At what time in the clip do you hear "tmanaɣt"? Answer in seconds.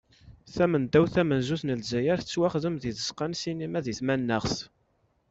3.99-4.57